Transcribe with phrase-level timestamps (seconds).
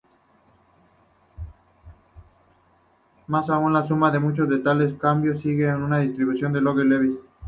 [3.27, 7.19] Más aún, la suma de muchos de tales cambios sigue una distribución de log-Levy.